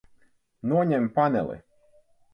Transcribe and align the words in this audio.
Noņem 0.71 1.05
paneli. 1.19 1.59